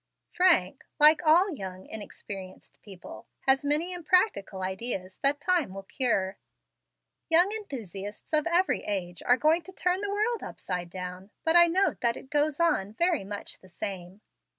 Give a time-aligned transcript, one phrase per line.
[0.31, 6.39] Frank, like all young, inexperienced people, has many impractical ideas, that time will cure.
[7.29, 11.67] Young enthusiasts of every age are going to turn the world upside down, but I
[11.67, 14.21] note that it goes on very much the same."